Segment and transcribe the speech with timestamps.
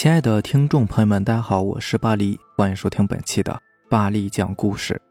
[0.00, 5.02] 亲爱的听众朋友们，大家好，我是巴黎，欢迎收听本期的巴黎讲故事。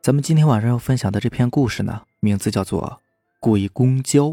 [0.00, 2.80] 咱们今天晚上要分享的这篇故事呢，名字叫做
[3.40, 4.26] 《鬼公交》。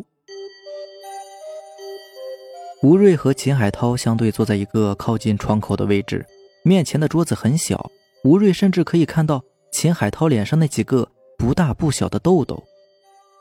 [2.83, 6.23] 吴瑞和秦海涛相对坐在一个靠近窗口的位置，
[6.63, 7.89] 面前的桌子很小，
[8.23, 12.63] 吴瑞甚至可以看到秦海涛脸上那几个不大不小的痘痘。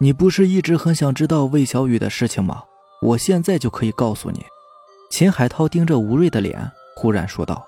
[0.00, 2.62] 你不是一直很想知道魏小雨的事情吗？
[3.02, 4.42] 我现在就可以告诉你。
[5.16, 7.64] 秦海涛盯着吴瑞的脸，忽然说道：“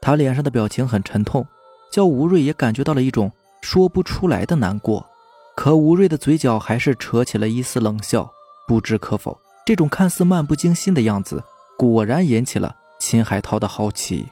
[0.00, 1.46] 他脸上的表情很沉痛，
[1.92, 5.06] 叫吴瑞也感觉到了一种说不出来的难过。
[5.54, 8.26] 可吴瑞的嘴角还是扯起了一丝冷笑。
[8.66, 11.44] 不知可否，这种看似漫不经心的样子，
[11.76, 14.26] 果然引起了秦海涛的好奇。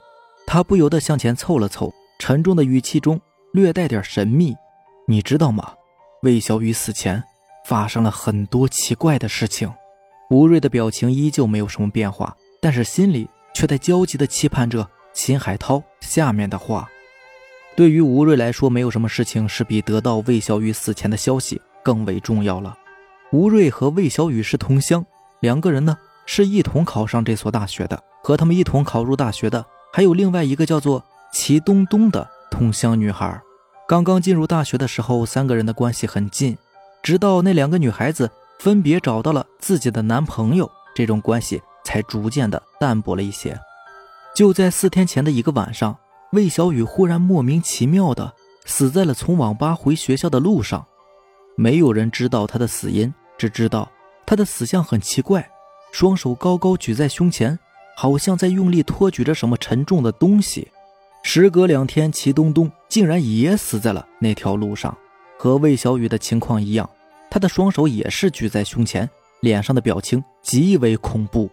[0.46, 3.20] 他不由得向前凑了凑，沉重的语气中
[3.52, 4.54] 略带点神秘
[5.06, 5.74] ：“你知道吗？
[6.22, 7.22] 魏小雨死前
[7.66, 9.70] 发生了很多奇怪的事情。”
[10.32, 12.34] 吴瑞的表情依旧没有什么变化。
[12.64, 16.88] 但是心里却在焦急地期盼着秦海涛下面的话。
[17.76, 22.74] 对于吴瑞来说，没有什么事情是比得到魏小雨死前的消息更为重要了。
[23.32, 25.04] 吴瑞和魏小雨是同乡，
[25.40, 28.02] 两个人呢是一同考上这所大学的。
[28.22, 31.04] 和他们一同考入大学的，还有另外一个叫做
[31.34, 33.38] 齐东东的同乡女孩。
[33.86, 36.56] 刚刚进入大学的时候，三个人的关系很近，
[37.02, 41.60] 直到那两个女孩子分别找到了自己的男朋友，这种关系。
[41.84, 43.58] 才逐渐的淡薄了一些。
[44.34, 45.96] 就在四天前的一个晚上，
[46.32, 48.32] 魏小雨忽然莫名其妙的
[48.64, 50.84] 死在了从网吧回学校的路上。
[51.56, 53.88] 没有人知道他的死因，只知道
[54.26, 55.48] 他的死相很奇怪，
[55.92, 57.56] 双手高高举在胸前，
[57.96, 60.66] 好像在用力托举着什么沉重的东西。
[61.22, 64.96] 时隔两天，齐东东竟然也死在了那条路上，
[65.38, 66.90] 和魏小雨的情况一样，
[67.30, 69.08] 他的双手也是举在胸前，
[69.40, 71.48] 脸上的表情极为恐怖。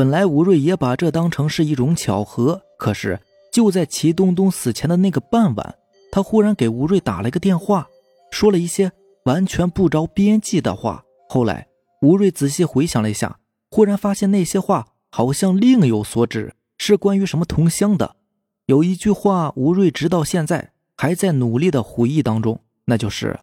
[0.00, 3.20] 本来吴瑞也把这当成是一种巧合，可是
[3.52, 5.74] 就在齐东东死前的那个傍晚，
[6.10, 7.86] 他忽然给吴瑞打了个电话，
[8.30, 8.90] 说了一些
[9.24, 11.04] 完全不着边际的话。
[11.28, 11.68] 后来
[12.00, 13.40] 吴瑞仔细回想了一下，
[13.70, 18.16] 忽然发现那些话好像另有所指，是关于什么同乡的。
[18.64, 23.38] 有一句话，吴瑞直到现在还在努力的回忆当中，那就是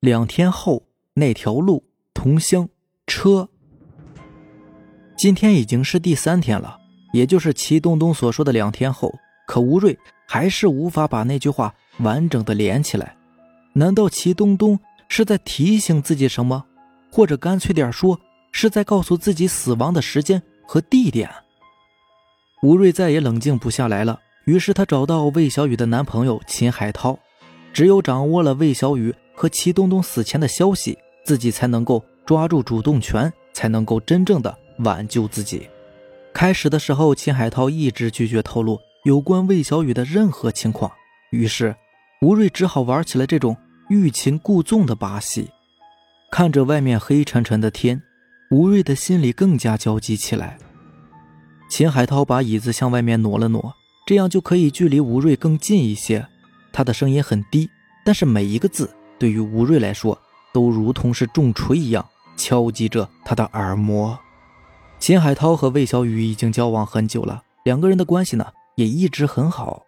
[0.00, 2.68] 两天后那条路同乡
[3.06, 3.48] 车。
[5.20, 6.78] 今天已经是第三天了，
[7.12, 9.14] 也就是齐东东所说的两天后。
[9.46, 13.14] 可吴瑞还是无法把那句话完整的连起来。
[13.74, 16.64] 难道齐东东是在提醒自己什么，
[17.12, 18.18] 或者干脆点说，
[18.50, 21.28] 是在告诉自己死亡的时间和地点？
[22.62, 27.18] 吴瑞再也冷静不下来了，于是他找到魏小雨的男朋友秦海涛。
[27.74, 34.56] 只有掌握了魏小雨和齐东东死前的消息，自己才能够抓住主动权，才能够真正的。
[34.82, 35.68] 挽救自己。
[36.32, 40.90] 开始的时候，秦海涛一直拒绝透露有关魏小雨的任何情况，
[41.30, 41.74] 于是
[42.22, 43.56] 吴瑞只好玩起了这种
[43.88, 45.50] 欲擒故纵的把戏。
[46.30, 48.00] 看着外面黑沉沉的天，
[48.50, 50.56] 吴瑞的心里更加焦急起来。
[51.68, 53.74] 秦海涛把椅子向外面挪了挪，
[54.06, 56.26] 这样就可以距离吴瑞更近一些。
[56.72, 57.68] 他的声音很低，
[58.04, 58.88] 但是每一个字
[59.18, 60.16] 对于吴瑞来说
[60.52, 64.16] 都如同是重锤一样敲击着他的耳膜。
[65.00, 69.82] 秦海涛和魏小雨已经交往很久了，两个人的关系呢也一直很好。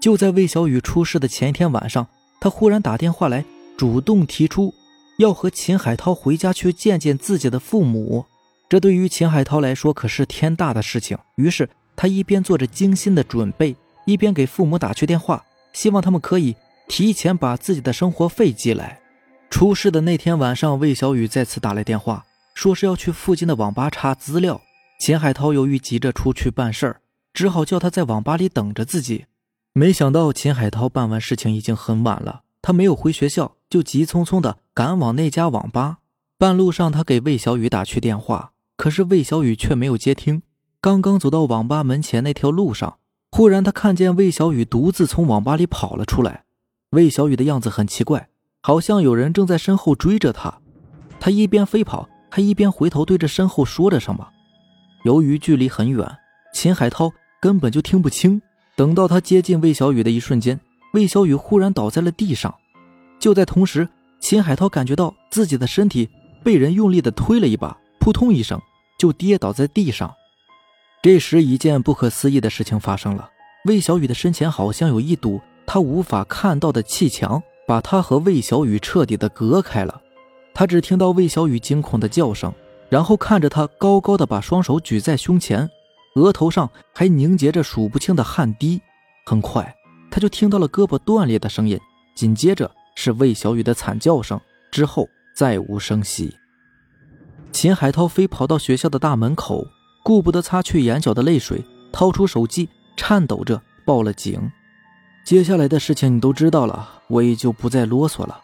[0.00, 2.06] 就在魏小雨出事的前一天晚上，
[2.40, 3.44] 他忽然打电话来，
[3.76, 4.72] 主动提出
[5.18, 8.24] 要和秦海涛回家去见见自己的父母。
[8.68, 11.18] 这对于秦海涛来说可是天大的事情。
[11.34, 13.74] 于是他一边做着精心的准备，
[14.04, 16.54] 一边给父母打去电话，希望他们可以
[16.86, 19.00] 提前把自己的生活费寄来。
[19.50, 22.24] 出事的那天晚上，魏小雨再次打来电话。
[22.56, 24.62] 说是要去附近的网吧查资料，
[24.98, 27.00] 秦海涛由于急着出去办事儿，
[27.34, 29.26] 只好叫他在网吧里等着自己。
[29.74, 35.98] 没想到秦海涛办完事情已经很晚了，他没有回学校，就急匆匆的赶往那家网吧。
[36.38, 40.40] 半路上，他给魏小雨打去电话，可是魏小雨却没有接听。
[40.80, 42.96] 刚刚走到网吧门前那条路上，
[43.30, 46.44] 忽然他看见魏小雨独自从网吧里跑了出来。
[46.92, 48.30] 魏小雨的样子很奇怪，
[48.62, 50.62] 好像有人正在身后追着他。
[51.20, 52.08] 他一边飞跑。
[52.36, 54.28] 他一边回头对着身后说着什么，
[55.04, 56.06] 由于距离很远，
[56.52, 57.10] 秦海涛
[57.40, 58.42] 根本就听不清。
[58.76, 60.60] 等到他接近魏小雨的一瞬间，
[60.92, 62.54] 魏小雨忽然倒在了地上。
[63.18, 63.88] 就在同时，
[64.20, 66.10] 秦海涛感觉到自己的身体
[66.44, 68.60] 被人用力的推了一把，扑通一声
[68.98, 70.14] 就跌倒在地上。
[71.02, 73.30] 这时，一件不可思议的事情发生了：
[73.64, 80.02] 魏小雨的身前好像有一堵他无法看到的气墙，把他和魏小雨彻底的隔开了。
[80.58, 82.50] 他只听到魏小雨惊恐的叫声，
[82.88, 85.68] 然后看着他高高的把双手举在胸前，
[86.14, 88.80] 额头上还凝结着数不清的汗滴。
[89.26, 89.76] 很快，
[90.10, 91.78] 他就听到了胳膊断裂的声音，
[92.14, 95.06] 紧接着是魏小雨的惨叫声，之后
[95.36, 96.34] 再无声息。
[97.52, 99.62] 秦海涛飞跑到学校的大门口，
[100.02, 101.62] 顾不得擦去眼角的泪水，
[101.92, 102.66] 掏出手机，
[102.96, 104.50] 颤抖着报了警。
[105.22, 108.40] 接下来的事情你都知道了，我也就不再啰嗦了。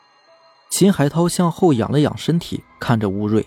[0.73, 3.47] 秦海涛向后仰了仰身体，看着吴瑞：“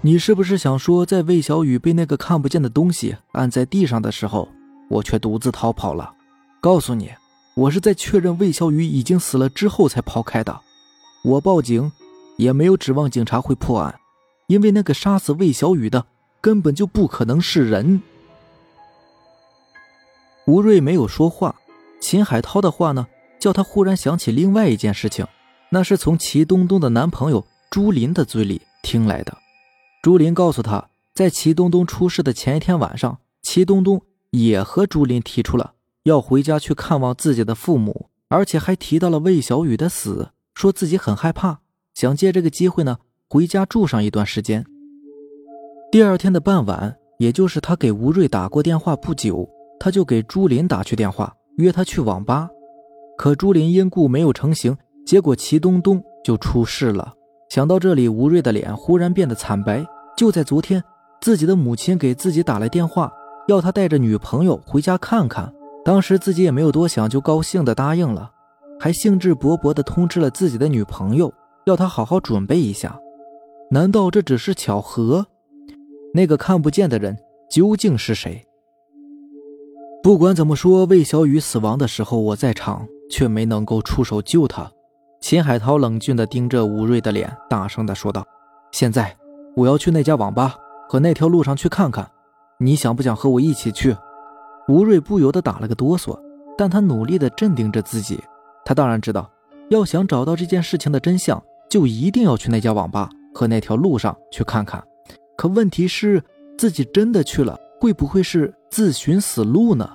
[0.00, 4.48] 你是不是想说，在魏小雨被那个看不见的东西按在地上的时候，
[4.88, 6.10] 我却独自逃跑了？
[6.58, 7.10] 告诉你，
[7.54, 10.58] 我是在确认魏小雨已经死了之后才跑开的。
[11.22, 11.92] 我报警，
[12.38, 13.94] 也没有指望警察会破案。”
[14.48, 16.06] 因为那个杀死魏小雨的
[16.40, 18.00] 根本就不可能是人。
[20.46, 21.56] 吴瑞没有说话，
[22.00, 23.06] 秦海涛的话呢，
[23.38, 25.26] 叫他忽然想起另外一件事情，
[25.70, 29.36] 那是从齐东东的男朋友朱林的嘴里听来的。
[30.02, 34.00] 朱林告诉他，在齐东东出事的前一天晚上，齐东东
[34.30, 35.74] 也和朱林提出了
[36.04, 41.60] 要回家去看望自己的父母，而且还提到了魏小雨的死，说自己很害怕，
[41.94, 42.98] 想借这个机会呢。
[43.30, 44.64] 回家住上一段时间。
[45.92, 49.46] 第二天的傍晚，也就是他给吴瑞打过电话不久，
[49.78, 52.48] 他就给朱林打去电话，约他去网吧。
[53.18, 54.74] 可朱林因故没有成行，
[55.08, 57.14] 结果齐东东就出事了。
[57.48, 59.82] 想到这里，吴瑞的脸忽然变得惨白。
[60.18, 60.84] 就在昨天，
[61.22, 63.10] 自己的母亲给自己打来电话，
[63.46, 65.50] 要他带着女朋友回家看看。
[65.82, 68.30] 当时自己也没有多想，就高兴地答应了，
[68.78, 71.32] 还兴致勃勃地通知了自己的女朋友，
[71.64, 73.00] 要他好好准备一下。
[73.70, 75.26] 难道这只是巧合？
[76.12, 77.16] 那个看不见的人
[77.50, 78.46] 究竟是谁？
[80.02, 84.70] 不管怎么说，魏小雨死亡的时候我在场，却没能够出手救他。
[85.20, 88.24] 秦海涛冷峻地盯着吴瑞的脸，大声地说道
[88.72, 89.16] ：“现在
[89.56, 90.54] 我要去那家网吧
[90.88, 92.08] 和那条路上去看看，
[92.58, 93.96] 你想不想和我一起去？”
[94.68, 96.18] 吴瑞不由得打了个哆嗦，
[96.56, 98.22] 但他努力地镇定着自己。
[98.64, 99.30] 他当然知道，
[99.70, 103.10] 要想找到这件事情的真相，就一定要去那家网吧。
[103.34, 104.82] 和那条路上去看看，
[105.36, 106.22] 可问题是
[106.56, 109.88] 自己真的去了，会不会是自寻死路呢？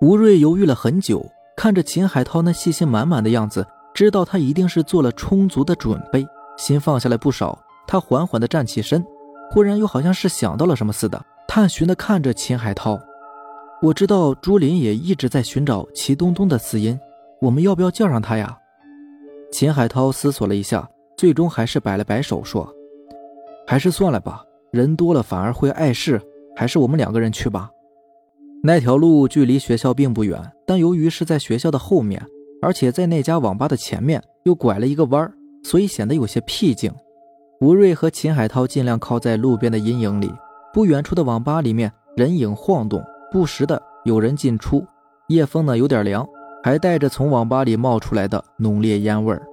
[0.00, 1.26] 吴瑞犹豫了很久，
[1.56, 7.58] 看着秦海涛那信心满满的样子，知道他一定是做了充足的准备，心放下来不少。
[7.86, 9.04] 他缓缓地站起身，
[9.50, 12.98] 忽然又好像是想到了什么似的，探寻地看着秦海涛
[13.82, 16.98] ：“我知道朱林也一直在寻找齐东东的死因，
[17.40, 18.58] 我们要不要叫上他呀？”
[19.52, 20.88] 秦海涛思索了一下。
[21.16, 22.68] 最终还是摆了摆手，说
[23.68, 24.42] ：“还是算了吧，
[24.72, 26.20] 人多了反而会碍事，
[26.56, 27.70] 还是我们两个人去吧。”
[28.66, 32.24] 那条路距离学校并不远，但由于是在学校的后面，
[32.62, 36.90] 而且在那家网吧的前面又拐了一个弯儿所以显得有些僻静。
[37.60, 40.32] 吴瑞和秦海涛尽量靠在路边的阴影里。
[40.72, 44.82] 不远处的网吧里面人影晃动，不时的有人进出。
[45.28, 46.26] 夜风呢有点凉，
[46.62, 49.46] 还带着从网吧里冒出来的浓烈烟味儿。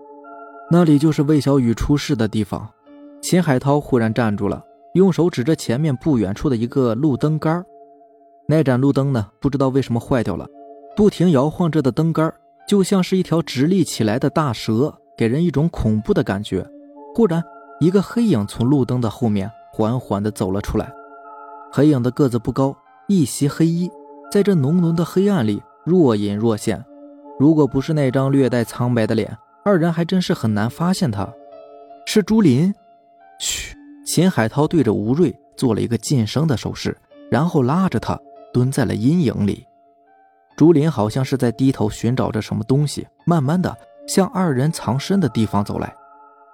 [0.71, 2.65] 那里就是魏小雨出事的地方。
[3.21, 7.65] 秦海涛忽然站住了，用手指着前面不远处的一个路灯杆儿
[8.51, 10.45] 那盏路灯呢，不知道为什么坏掉了，
[10.93, 12.33] 不停摇晃着的灯杆
[12.67, 16.67] 就像是一条直立起来的大蛇，给人一种恐怖的感觉。
[17.15, 17.41] 忽然，
[17.79, 20.91] 一个黑影从路灯的后面缓缓地走了出来。
[21.71, 22.75] 黑影的个子不高，
[23.07, 23.89] 一袭黑衣，
[24.29, 26.83] 在这浓浓的黑暗里若隐若现。
[27.39, 31.33] 如果不是那张略带苍白的脸，二人还真是很难发现他，
[32.05, 32.75] 是朱林。
[33.39, 36.97] 嘘，秦海涛对着吴瑞做了一个噤声的手势，
[37.29, 38.19] 然后拉着他
[38.53, 39.65] 蹲在了阴影里。
[40.55, 43.75] 竹林好像是在低头寻找着什么东西，慢慢的
[44.07, 45.93] 向二人藏身的地方走来。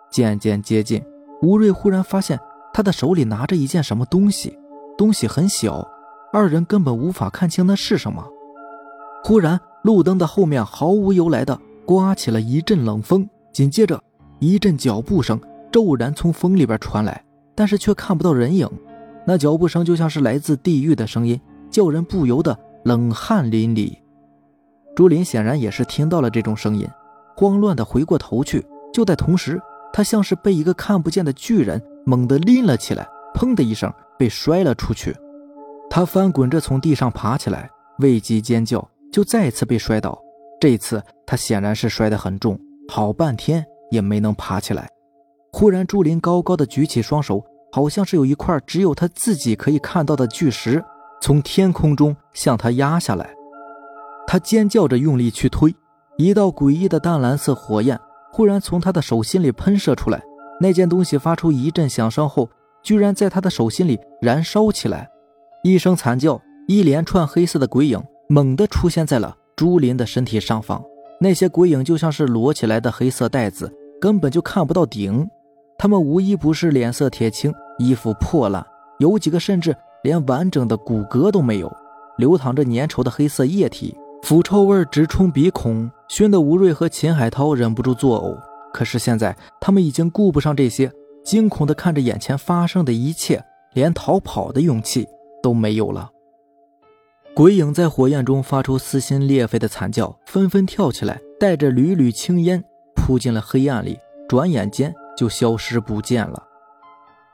[0.10, 1.04] 渐渐接近，
[1.42, 2.40] 吴瑞忽然发现
[2.74, 4.58] 他的手里拿着一件什么东西，
[4.98, 5.86] 东西很小，
[6.32, 8.26] 二人根本无法看清那是什么。
[9.24, 11.60] 忽然，路灯的后面毫无由来的。
[11.86, 13.98] 刮起了一阵冷风，紧接着
[14.40, 15.40] 一阵脚步声
[15.72, 17.24] 骤然从风里边传来，
[17.56, 18.70] 但是却看不到人影。
[19.26, 21.40] 那脚步声就像是来自地狱的声音，
[21.78, 23.96] 叫人不由得冷汗淋漓。
[24.96, 26.88] 朱林显然也是听到了这种声音，
[27.36, 28.66] 慌乱的回过头去。
[28.92, 29.62] 就在同时，
[29.94, 35.16] 他像是被一个看不见的巨人猛地拎了起来，砰的一声被摔了出去。
[35.88, 37.70] 他翻滚着从地上爬起来，
[38.00, 40.20] 未及尖叫，就再次被摔倒。
[40.60, 44.90] 这次他显然是摔得很重，好半天也没能爬起来。
[45.54, 47.40] 忽然，朱林高高的举起双手，
[47.72, 50.84] 好像是有一块只有他自己可以看到的巨石
[51.22, 53.30] 从天空中向他压下来。
[54.26, 55.74] 他尖叫着用力去推，
[56.18, 58.00] 一道诡异的淡蓝色火焰
[58.32, 60.22] 忽然从他的手心里喷射出来。
[60.60, 62.50] 那件东西发出一阵响声后，
[62.84, 65.08] 居然在他的手心里燃烧起来。
[65.64, 70.84] 一声惨叫，一连串黑色的鬼影猛地出现在了朱林的身体上方。
[71.20, 73.72] 那些鬼影就像是摞起来的黑色袋子，
[74.02, 75.28] 根本就看不到顶。
[75.78, 78.66] 他们无一不是脸色铁青，衣服破烂，
[79.00, 79.76] 有几个甚至
[80.08, 81.70] 连完整的骨骼都没有，
[82.16, 88.38] 流淌着粘稠的黑色液体，腐臭味直冲鼻孔，熏得吴瑞和秦海涛忍不住作呕。
[88.74, 90.90] 可是现在，他们已经顾不上这些，
[91.26, 95.06] 惊恐地看着眼前发生的一切，连逃跑的勇气
[95.44, 96.10] 都没有了。
[97.36, 102.64] 鬼影在火焰中发出撕心裂肺的惨叫，纷纷跳起来，带着缕缕青烟
[102.96, 104.00] 扑进了黑暗里，
[104.30, 106.42] 转眼间就消失不见了。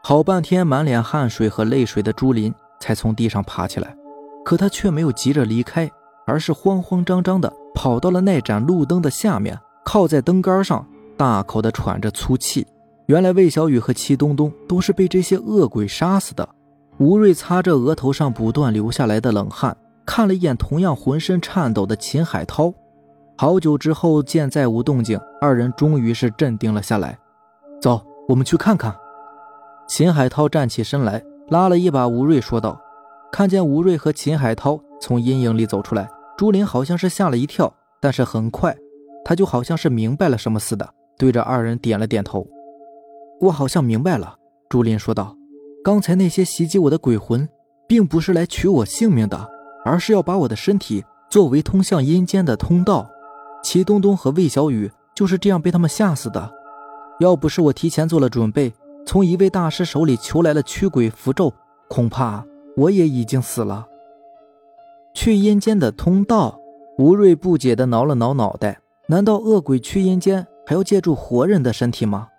[0.06, 3.96] 好半天，满脸汗水和泪水的朱林才从地上爬起来，
[4.44, 5.90] 可他却没有急着离开，
[6.28, 10.86] 而是慌慌张张地跑到了那盏路灯的下面，靠在灯杆上，
[11.16, 12.68] 大口地喘着粗气。
[13.06, 16.48] 原来魏小雨和齐东东都是被这些恶鬼杀死的。
[16.98, 19.76] 吴瑞擦着额头上不断流下来的冷汗。
[20.06, 22.74] 看了一眼同样浑身颤抖的秦海涛，
[23.38, 27.18] 好久之后见再无动静，二人终于是镇定了下来。
[27.82, 28.94] 走，我们去看看。
[29.88, 32.82] 秦海涛站起身来，拉了一把吴瑞，说道
[33.32, 38.76] ：“看见吴瑞和秦海涛从阴影里走出来，朱林好像是吓了一跳，但是很快，
[39.26, 42.48] 他就好像是明白了什么似的，对着二人点了点头。
[43.42, 44.36] 我好像明白了。”
[44.70, 45.36] 朱林说道
[45.84, 47.48] ：“刚才那些袭击我的鬼魂，
[47.88, 49.50] 并不是来取我性命的。”
[49.86, 53.06] 而是要把我的身体作为通向阴间的通道。
[53.62, 56.50] 齐东东和魏小雨就是这样被他们吓死的。
[57.20, 58.72] 要不是我提前做了准备，
[59.06, 61.54] 从一位大师手里求来了驱鬼符咒，
[61.90, 62.46] 恐怕
[62.78, 63.88] 我也已经死了。
[65.14, 66.60] 去阴间的通道，
[66.98, 68.80] 吴瑞不解地挠了挠脑袋。
[69.08, 72.30] 难道恶鬼去阴间还要借助活人的身体吗？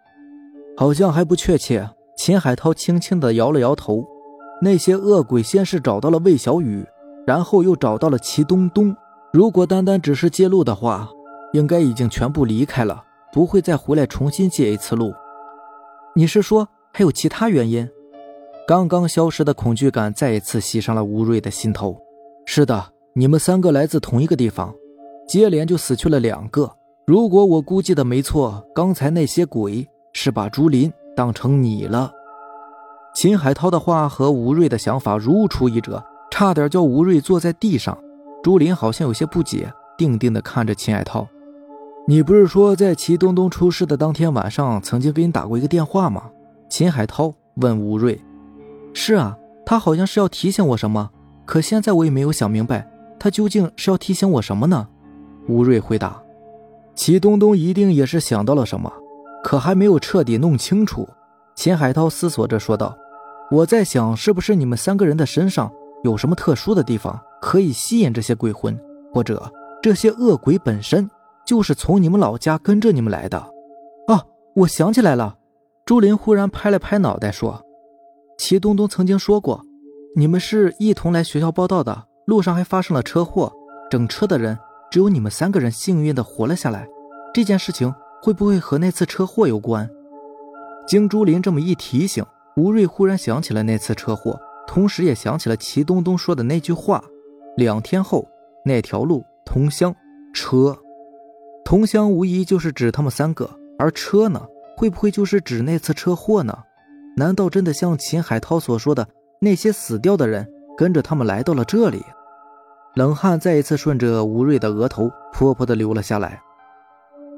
[0.77, 1.91] 好像还不确切。
[2.17, 4.05] 秦海涛轻轻地摇了摇头。
[4.63, 6.87] 那些恶鬼先是找到了魏小雨。
[7.27, 8.95] 然后又找到了齐东东。
[9.33, 11.09] 如果单单只是借路的话，
[11.55, 13.03] 应该已经全部离开了，
[13.33, 15.15] 不会再回来重新借一次路。
[16.17, 17.91] 你是说还有其他原因？
[18.69, 22.01] 刚刚消失的恐惧感再一次袭上了吴瑞的心头。
[22.47, 24.73] 是的，你们三个来自同一个地方，
[25.27, 26.71] 接连就死去了两个。
[27.05, 32.13] 如果我估计的没错，刚才那些鬼是把朱林当成你了。
[33.17, 36.03] 秦海涛的话和吴瑞的想法如出一辙。
[36.31, 37.97] 差点叫吴瑞坐在地上，
[38.43, 41.27] 朱林好像有些不解，定定地看着秦海涛
[42.07, 46.31] ：“你不是说在齐东东出事的当天晚上曾经给你打过一个电话吗？”
[46.69, 48.21] 秦海涛问吴瑞
[48.93, 51.11] ：“是啊，他好像是要提醒我什么，
[51.45, 54.89] 可现在我也没有想明白，他究竟是要提醒我什么呢？”
[55.49, 56.23] 吴瑞回答
[56.95, 58.93] ：“齐东东一定也是想到了什么，
[59.43, 61.09] 可还没有彻底弄清楚。”
[61.57, 62.97] 秦海涛思索着说道
[63.51, 65.73] ：“我在想，是不是你们三个人的身上……”
[66.05, 68.79] 有什么特殊的地方可以吸引这些鬼魂，
[69.15, 69.51] 或者
[69.83, 71.09] 这些恶鬼本身
[71.47, 73.39] 就是从你们老家跟着你们来的？
[74.07, 74.25] 啊，
[74.57, 75.37] 我想起来了！
[75.85, 77.63] 朱林忽然拍了拍脑袋说
[78.39, 79.65] ：“齐东东曾经说过，
[80.17, 83.53] 你们是一同来学校报道的，路上还发生了车祸，
[83.91, 84.59] 整车的人
[84.91, 86.89] 只有你们三个人幸运的活了下来。
[87.35, 89.89] 这件事情会不会和那次车祸有关？”
[90.87, 92.25] 经朱林这么一提醒，
[92.57, 94.39] 吴瑞忽然想起了那次车祸。
[94.67, 97.05] 同时也想起了齐东东说的那句话：
[97.57, 98.27] 两天后
[98.65, 99.95] 那条路同乡
[100.33, 100.77] 车，
[101.65, 104.41] 同乡无疑就是指他们三个，而车呢，
[104.77, 106.57] 会不会就是指那次车祸呢？
[107.17, 109.09] 难道真的像秦海涛所说的，
[109.41, 112.05] 那些死掉的人跟着他们来到了这里？
[112.95, 116.41] 冷汗再一次顺着吴瑞的额头泼泼的流了下来。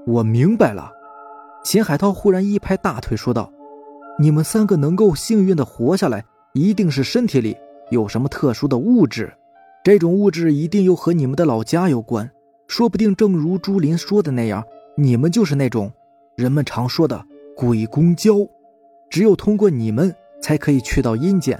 [0.07, 0.91] 我明白了，
[1.65, 3.51] 秦海涛忽然一拍大腿说道
[4.19, 7.55] ：“你们三个能够幸运的活下来。”一定是身体里
[7.91, 9.31] 有什么特殊的物质，
[9.85, 12.31] 这种物质一定又和你们的老家有关，
[12.69, 14.65] 说不定正如朱林说的那样，
[14.97, 15.93] 你们就是那种
[16.37, 17.25] 人们常说的
[17.57, 18.35] 鬼公交，
[19.09, 21.59] 只有通过你们才可以去到阴间，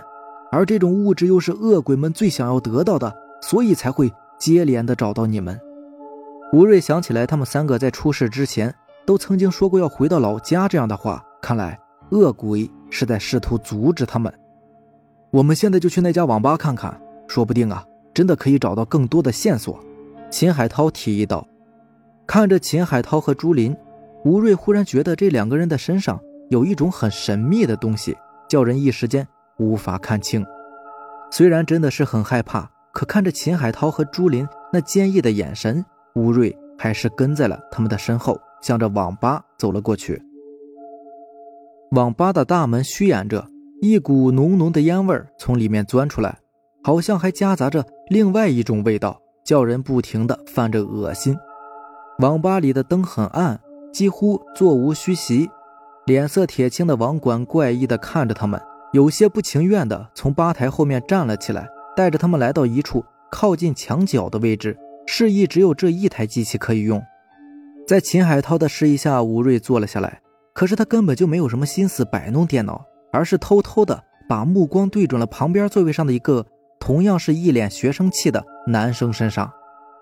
[0.51, 5.59] 而这种物质又是恶鬼们最想要得到的，所以才会接连的找到你们。
[6.53, 11.79] 吴瑞想起来，他们三个在出事之前都曾经说过要回到老家这样的话，看来
[12.11, 14.33] 恶鬼是在试图阻止他们。
[15.31, 19.79] 我们现在就去那家网吧看看，说不定啊，真的可以找到更多的线索。”
[20.31, 21.47] 秦海涛提议道。
[22.27, 23.77] 看着秦海涛和朱林，
[24.25, 28.17] 吴瑞忽然觉得这两个人的身上有一种很神秘的东西，
[28.49, 29.27] 叫人一时间
[29.59, 30.45] 无法看清。
[31.31, 40.21] 虽然真的是很害怕，可看着秦海涛和朱林那坚毅的眼神，吴瑞还是跟在了他们的身后，向着网吧走了过去。
[41.93, 43.49] 网吧的大门虚掩着。
[43.83, 46.39] 一股浓浓的烟味从里面钻出来，
[46.83, 51.39] 好像还夹杂着另外一种味道，叫人不停的泛着恶心。
[52.19, 53.61] 网吧里的灯很暗，
[53.93, 55.49] 几乎座无虚席。
[56.05, 58.61] 脸色铁青的网管怪异的看着他们，
[58.93, 64.77] 有些不情愿的从吧台后面站了起来，带着他们来到一处靠近墙角的位置，
[65.07, 67.03] 示意只有这一台机器可以用。
[67.87, 70.21] 在秦海涛的示意下，吴瑞坐了下来。
[70.53, 76.47] 可是他根本就没有什么心思摆弄电脑，而是偷偷的把目光对准了旁边座位上的一个
[76.87, 79.53] 同样是一脸学生气的男生身上。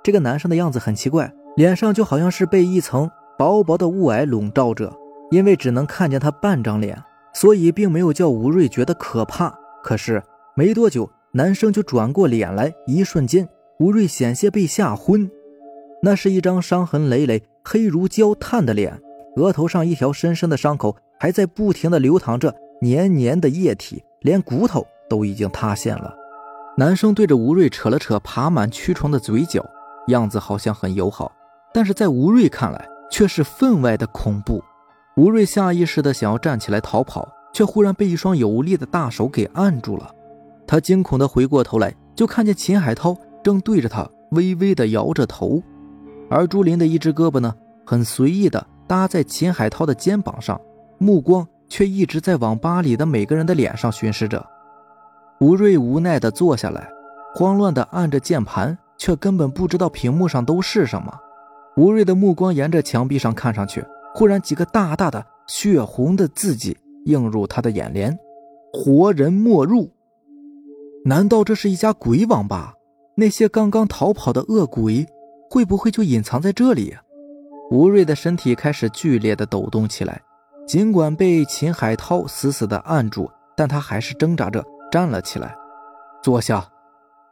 [0.02, 4.94] 这个男生的样子很奇怪，脸上就好像是被一层薄薄的雾霭笼罩着，
[5.30, 9.50] 因为只能看见他半张脸，所以并没有叫吴瑞觉得可怕。
[9.82, 10.22] 可是
[10.54, 13.48] 没多久，男生就转过脸来，一瞬间，
[13.78, 15.30] 吴瑞险些被吓昏。
[16.02, 19.00] 那是一张伤痕累累、黑如焦炭的脸。
[19.36, 26.14] 额头上一条深深的伤口还在不停地流淌着黏黏的液体，连骨头都已经塌陷了。
[26.76, 29.64] 男生对着吴瑞扯了扯爬满蛆虫的嘴角，
[30.08, 31.30] 样子好像很友好，
[31.72, 34.62] 但是在吴瑞看来却是分外的恐怖。
[35.16, 40.12] 吴瑞下意识的想要站起来逃跑，却忽然被一双有力的大手给按住了。
[40.66, 45.62] 他惊恐的回过头来，就看见秦海涛正对着他微微的摇着头，
[46.28, 47.54] 而朱林的一只胳膊呢，
[47.86, 48.66] 很随意的。
[48.86, 50.60] 搭在秦海涛的肩膀上，
[50.98, 54.44] 目光却一直在网吧里的每个人的脸上巡视着。
[55.40, 56.88] 吴瑞无奈地坐下来，
[57.34, 61.12] 慌乱地按着键盘，却根本不知道屏幕上都是什么。
[61.76, 66.76] 吴瑞的目光沿着墙壁上看上去，忽然几个大大的血红的字迹
[67.06, 68.16] 映入他的眼帘
[68.72, 69.90] ：“活人莫入。”
[71.04, 72.74] 难道这是一家鬼网吧？
[73.16, 75.06] 那些刚刚逃跑的恶鬼，
[75.50, 76.94] 会不会就隐藏在这里？
[77.70, 80.22] 吴瑞的身体开始剧烈的抖动起来，
[80.66, 85.56] 尽管被秦海涛死死的按住，但他还是挣扎着站了起来。
[86.22, 86.64] 坐下。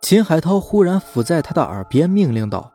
[0.00, 2.72] 秦海涛忽然伏在他的耳边命令道：“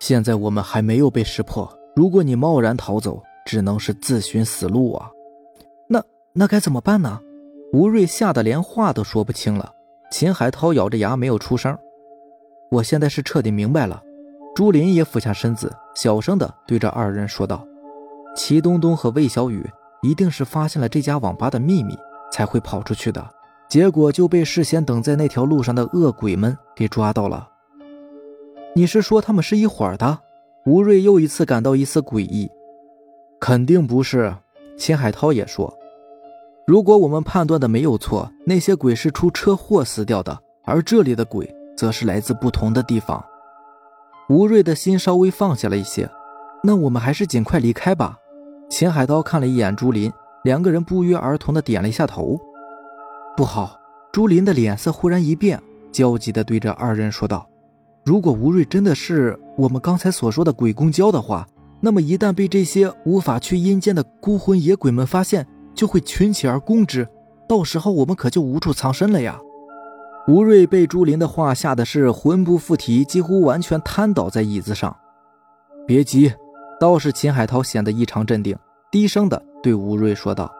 [0.00, 5.10] 现在我们还没有被识破，如果你贸然逃走，只能是自寻死路啊！
[5.86, 7.20] 那那该怎么办呢？”
[7.74, 9.74] 吴瑞吓得连话都说不清了。
[10.10, 11.76] 秦海涛咬着牙没有出声。
[12.70, 14.02] 我现在是彻底明白了。
[14.54, 17.62] 朱林也俯下身子，小声地对着二人说道
[18.34, 19.68] ：“齐东东和魏小雨
[20.00, 21.94] 一定是发现了这家网吧的秘密，
[22.32, 23.22] 才会跑出去的。
[23.70, 27.48] 结果就被事先等在那条路上的恶鬼们给抓到了。
[28.74, 30.18] 你是说他们是一伙的？”
[30.66, 32.50] 吴瑞又一次感到一丝诡异。
[33.40, 34.34] “肯定不是。”
[34.76, 35.72] 秦海涛也说
[36.66, 43.24] ：“如果我们判断的没有错，那些鬼是出车祸死掉的，而这里的鬼则是来自不同的地方。”
[44.28, 46.10] 吴瑞的心稍微放下了一些，
[46.64, 48.16] 那我们还是尽快离开吧。
[48.68, 50.12] 秦海涛看了一眼朱林，
[50.44, 52.38] 两个人不约而同的点了一下头。
[53.36, 53.76] 不好！
[54.12, 55.62] 朱林的脸色忽然一变，
[55.92, 57.48] 焦急的对着二人说道
[58.04, 61.46] ：“如果吴瑞真的是我们刚才所说的鬼公交的话，
[61.80, 67.08] 那么一旦被这些无法去阴间的孤魂野鬼们发现，就会群起而攻之，
[67.48, 69.40] 到时候我们可就无处藏身了呀！”
[70.28, 74.94] 吴瑞被朱林的话吓得是魂不附体，几乎完全瘫倒在椅子上。
[75.86, 76.32] 别急，
[76.78, 78.56] 倒是秦海涛显得异常镇定，
[78.90, 80.52] 低声的对吴瑞说道：“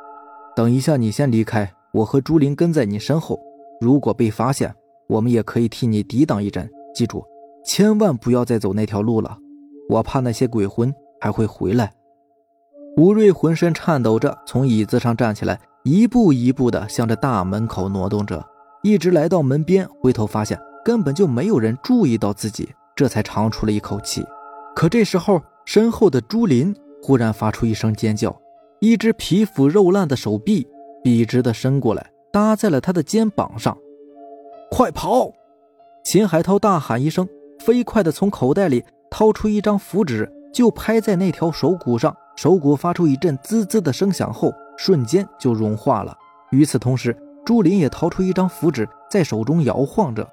[0.56, 3.38] 等一下，你先离开，我和朱林跟在你身后。
[3.80, 4.74] 如果被发现，
[5.08, 6.68] 我们也可以替你抵挡一阵。
[6.94, 7.24] 记住，
[7.64, 9.38] 千万不要再走那条路了，
[9.88, 11.92] 我怕那些鬼魂还会回来。”
[12.96, 18.44] 吴瑞浑身颤抖着从椅子上站起来，一步一步的向着大门口挪动着。
[18.82, 24.26] 一直来到门边，回头发现根本就没有人注意到自己，这才长出了一口气。
[24.74, 28.36] 可这时候，身后的朱林忽然发出一声尖叫，
[28.80, 30.66] 一只皮肤肉烂的手臂
[31.02, 33.76] 笔直的伸过来，搭在了他的肩膀上。
[34.70, 35.32] 快跑！
[36.04, 42.16] 秦海涛大喊一声，飞快的从口袋里掏出一张符纸，就拍在那条手骨上。
[42.36, 46.16] 手骨发出一阵滋滋的声响后，瞬间就融化了。
[46.50, 50.26] 与此同时，朱林也掏出一张符纸，在手中摇晃着。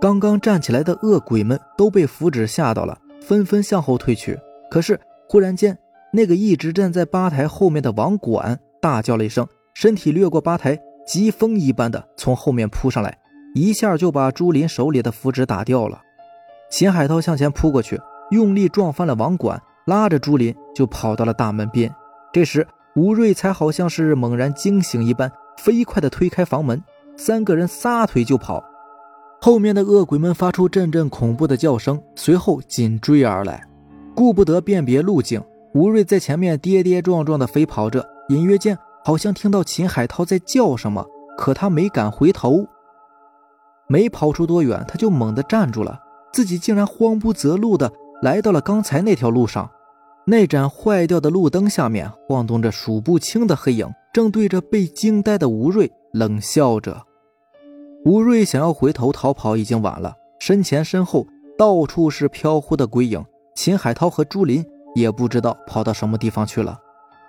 [0.00, 4.38] 刚刚站起来的恶鬼们都被符纸吓到了，纷纷向后退去。
[4.70, 4.98] 可是
[5.28, 5.76] 忽然间，
[6.12, 13.18] 那个一直站在吧台后面的网管大叫了一声，身体掠过吧台，疾风一般的从后面扑上来，
[13.54, 16.00] 一下就把朱林手里的符纸打掉了。
[16.70, 21.94] 秦海涛向前扑过去，用力撞翻了网管，拉着朱林就跑到了大门边。
[22.32, 25.30] 这时，吴瑞才好像是猛然惊醒一般。
[25.58, 26.82] 飞快地推开房门，
[27.16, 28.64] 三个人撒腿就跑。
[29.40, 33.62] 后面的恶鬼们发出阵阵恐怖的叫声，随后紧追而来。
[34.14, 35.42] 顾不得辨别路径，
[35.74, 42.66] 吴瑞在前面跌跌撞撞地飞跑着，隐约间好像听到秦海涛在叫什么，可他没敢回头。
[43.88, 46.00] 没跑出多远，他就猛地站住了，
[46.32, 49.70] 自己竟然慌不择路的来到了刚才那条路上。
[50.24, 57.02] 那盏坏掉的路灯下面晃动着数不清的黑影，正对着被惊呆的吴瑞冷笑着。
[58.04, 60.14] 吴瑞想要回头逃跑，已经晚了。
[60.38, 61.26] 身前身后
[61.58, 63.24] 到处是飘忽的鬼影，
[63.56, 66.78] 秦海涛和朱林也不知道跑到什么地方去了。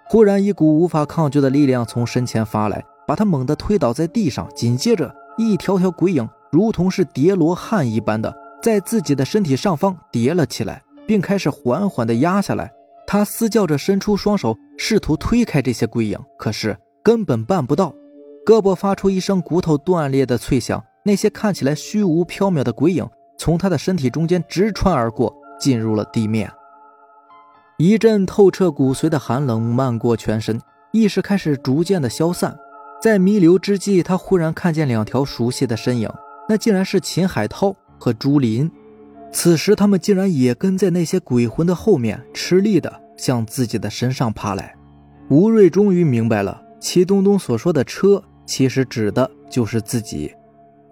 [0.05, 4.47] 忽然，一股无法抗拒的力量从身前发来，把他猛地推倒在地上。
[4.55, 12.71] 紧接着，一条条鬼影如同是叠罗汉一般的在自己的身体上方叠了起来，并开始缓缓地压下来。
[13.07, 17.93] 他嘶叫着伸出双手，试图推开这些鬼影，可是根本办不到。
[18.45, 26.51] 胳膊发出一声骨头断裂的脆响，那些看起来虚无缥缈的鬼影从他的身体中间直穿而过，进入了地面。
[27.85, 30.57] 一阵透彻骨髓的寒冷漫过全身，
[30.93, 32.57] 意识开始逐渐的消散。
[33.01, 36.09] 在弥留之际，他忽然看见两条熟悉的身影，
[36.47, 38.71] 那竟然是秦海涛和朱林。
[39.33, 44.73] 此时，他们竟然也跟在那些鬼魂的后面，吃力的向自己的身上爬来。
[45.29, 50.33] 吴瑞终于明白了，齐东东所说的车，其实指的就是自己。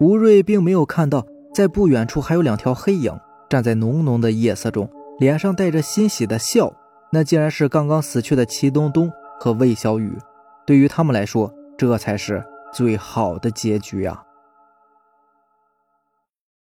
[0.02, 1.26] 吴瑞并没有看到，
[1.56, 3.18] 在不远处还有两条黑影，
[3.50, 6.74] 站在浓浓的夜色中，脸上带着欣喜的笑。
[7.12, 10.18] 那竟然是刚刚死去的齐东东和魏小雨。
[10.66, 12.44] 对于他们来说，这才是
[12.74, 14.24] 最好的结局啊！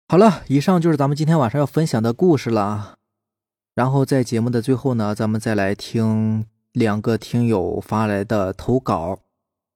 [0.08, 2.96] 好了，以上就是咱们今天晚上要分享的故事了。
[3.74, 9.18] 然后在节目的最后呢，咱们再来听两个听友发来的投稿。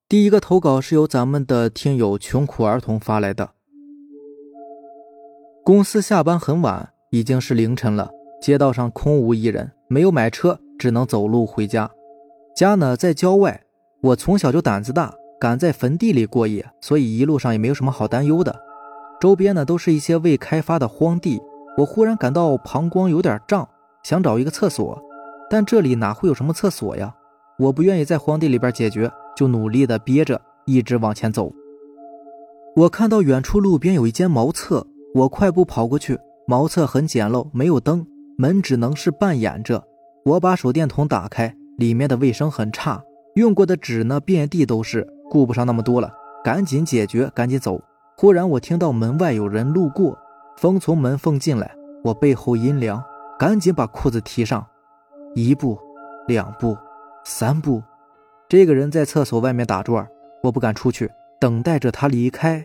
[0.09, 3.51] 第一个投稿是由咱们的听友穷苦儿童发来的。
[5.65, 11.91] 公司下班很晚，已经是凌晨了，街道上空无一人，没有买车，只能走路回家。
[12.55, 13.63] 家呢在郊外，
[14.03, 15.15] 我从小就胆子大。
[15.41, 18.61] 敢在坟地里过夜，所以一路上也没有什么好担忧的。
[19.21, 21.41] 周边呢都是一些未开发的荒地。
[21.77, 23.69] 我忽然感到膀胱有点胀，
[24.03, 25.01] 想找一个厕所，
[25.49, 27.15] 但这里哪会有什么厕所呀？
[27.57, 31.53] 我不愿意在荒地里边解决，就努力的憋着，一直往前走。
[32.75, 36.19] 我看到远处路边有一间茅厕，我快步跑过去。
[36.49, 38.05] 茅厕很简陋，没有灯，
[38.41, 39.83] 门只能是半掩着。
[40.25, 43.03] 我把手电筒打开，里面的卫生很差，
[43.35, 45.05] 用过的纸呢遍地都是。
[45.29, 46.09] 顾不上那么多了，
[46.45, 47.81] 赶紧解决，赶紧走。
[48.17, 50.17] 忽然，我听到门外有人路过，
[50.57, 51.75] 风从门缝进来，
[52.05, 53.03] 我背后阴凉，
[53.41, 54.65] 赶紧把裤子提上。
[55.35, 55.77] 一步，
[56.29, 56.77] 两步，
[57.25, 57.83] 三步，
[58.49, 60.07] 这个人在厕所外面打转，
[60.45, 62.65] 我不敢出去，等待着他离开。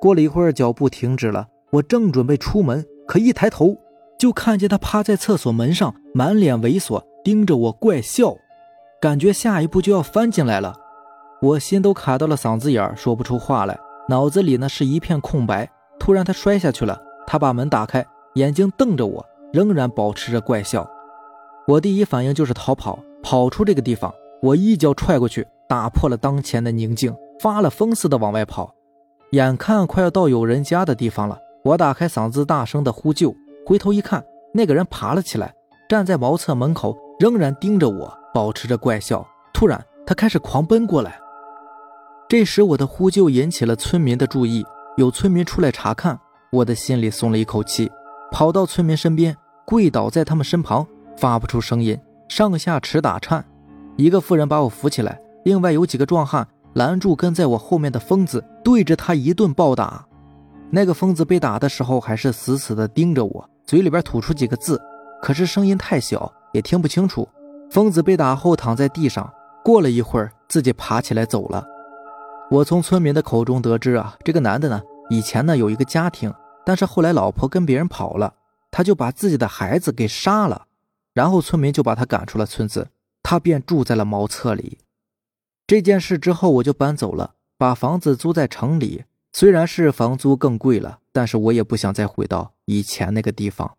[0.00, 3.76] 过了一会儿，脚步停止了，我正准备出门，可一抬头，
[4.18, 8.36] 就看见他趴在厕所门上，满脸猥琐，盯着我怪笑，
[9.00, 10.74] 感觉下一步就要翻进来了。
[11.40, 13.78] 我心都卡到了嗓子眼说不出话来，
[14.08, 15.70] 脑子里呢是一片空白。
[16.00, 17.00] 突然，他摔下去了。
[17.26, 18.04] 他把门打开，
[18.34, 20.88] 眼睛瞪着我，仍然保持着怪笑。
[21.66, 24.12] 我第一反应就是逃跑，跑出这个地方。
[24.42, 28.74] 我一脚踹过去，打破了当前的宁静，发了疯似的往外跑。
[29.32, 33.32] 眼看快要到有人家的地方了，我打开嗓子，大声的呼救。
[33.68, 35.54] 回头一看，那个人爬了起来，
[35.90, 39.22] 站在茅厕门口，仍然盯着我，保持着怪笑。
[39.52, 41.20] 突然，他开始狂奔过来。
[42.30, 44.64] 这时，我的呼救引起了村民的注意，
[44.96, 46.18] 有村民出来查看，
[46.50, 47.92] 我的心里松了一口气，
[48.32, 50.86] 跑到村民身边，跪倒在他们身旁，
[51.18, 53.44] 发不出声音，上下齿打颤。
[53.98, 60.06] 一个妇人把我扶起来，另外有几个壮汉拦住跟在我后面的疯子，对着他一顿暴打。
[60.70, 64.80] 那个疯子被打的时候，还是死死地盯着我，嘴里边吐出几个字，
[65.20, 67.28] 可是声音太小，也听不清楚。
[67.70, 69.30] 疯子被打后躺在地上，
[69.62, 71.66] 过了一会儿，自己爬起来走了。
[72.50, 76.32] 我从村民的口中得知啊，这个男的呢，以前呢有一个家庭，
[76.64, 78.32] 但是后来老婆跟别人跑了，
[78.70, 80.68] 他就把自己的孩子给杀了，
[81.12, 82.88] 然后村民就把他赶出了村子，
[83.22, 84.78] 他便住在了茅厕里。
[85.66, 89.04] 这件事之后，我就搬走了，把房子租在城里，
[89.34, 93.76] 虽然是房租更贵了，但是我也不想再回到以前那个地方。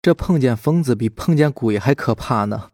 [0.00, 2.70] 这碰见疯子比碰见鬼还可怕呢，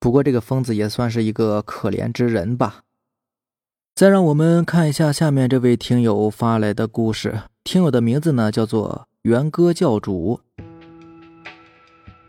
[0.00, 2.84] 不过这个疯子也算是一个可怜之人吧。
[3.94, 7.42] 再让我们看一下下面这位听友发来的故事。
[7.64, 10.40] 听友的名字呢叫做元歌教主。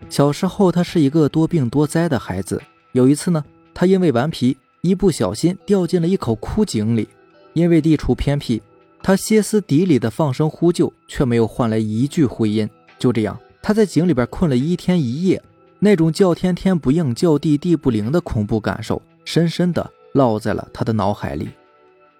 [0.09, 2.61] 小时候，他是一个多病多灾的孩子。
[2.91, 7.07] 有一次呢，他因为顽皮，一不小心掉进了一口枯井里。
[7.53, 8.59] 因为地处偏僻，
[9.03, 12.67] 他歇斯底里的放声呼救，却没有换来一句回音。
[12.97, 15.39] 就这样，他在井里边困了一天一夜。
[15.79, 19.91] 那种叫天天不应，叫地地不灵的恐怖感受，深深的。
[20.13, 21.49] 烙在了他的脑海里。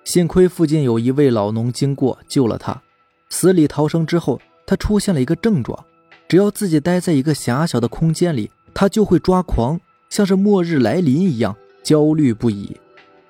[0.04, 2.82] 幸亏附近有一位老农经过救了他。
[3.30, 5.86] 死里逃生之后，他出现了一个症状：
[6.28, 12.76] 只要自己待在一个狭小的空间里，他就会抓狂，像是末日来临一样焦虑不已。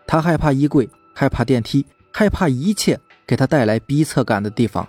[0.08, 2.98] 他害怕衣柜，害怕电梯，害怕一切
[3.34, 4.88] 给他带来逼仄感的地方。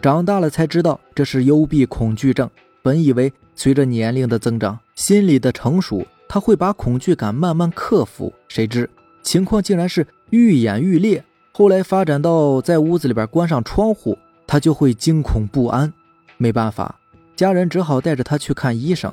[0.00, 2.48] 长大了才知道这是幽闭恐惧症。
[2.80, 8.88] 本以为随着年龄的增长，心理的成熟，他会把恐惧感慢慢克服，谁知
[9.20, 11.24] 情况竟然是愈演愈烈。
[11.50, 15.92] 后来发展到在屋子里边关上窗户，他就会惊恐不安。
[16.36, 17.00] 没办法，
[17.34, 19.12] 家人只好带着他去看医生。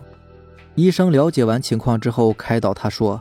[0.76, 3.20] 医生了解完情况之后，开导他说：“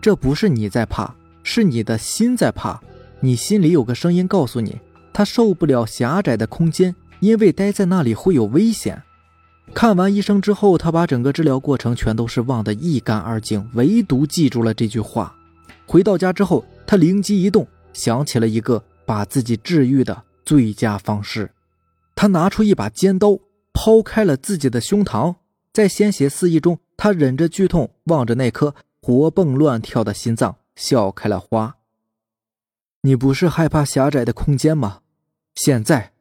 [0.00, 1.12] 这不是你在怕，
[1.42, 2.80] 是你的心在怕。
[3.20, 4.80] 你心里有个声音告诉你，
[5.12, 9.02] 他受不了狭窄的空间，因为待在那里会有危险。”
[9.74, 15.34] 看完医生之后，他把整个治疗过程全都是忘得一干二净，唯独记住了这句话。
[15.86, 17.66] 回到家之后，他灵机一动。
[17.94, 21.50] 想起了一个把自己治愈的最佳方式，
[22.14, 23.38] 他拿出一把尖刀，
[23.72, 25.34] 剖开了自己的胸膛，
[25.72, 31.77] 在鲜血四溢中，他忍着剧痛，望着那颗活蹦乱跳的心脏，笑开了花。
[33.08, 35.00] 你不是害怕狭窄的空间吗？
[35.54, 36.12] 现在，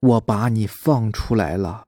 [0.00, 1.86] 我把你放出来了。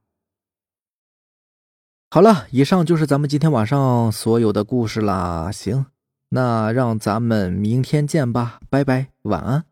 [2.08, 5.52] 好了，以上就是咱们今天晚上所有的故事啦。
[5.52, 5.84] 行。
[6.30, 9.66] 那让咱们明天见吧，拜拜，晚安。